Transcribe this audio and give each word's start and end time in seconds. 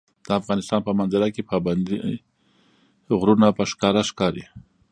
د 0.27 0.29
افغانستان 0.41 0.79
په 0.87 0.91
منظره 0.99 1.27
کې 1.35 1.47
پابندي 1.51 1.97
غرونه 3.19 3.47
په 3.57 3.63
ښکاره 3.71 4.01
ښکاري. 4.09 4.45